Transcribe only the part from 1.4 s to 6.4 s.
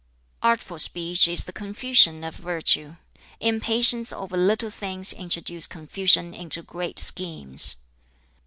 the confusion of Virtue. Impatience over little things introduces confusion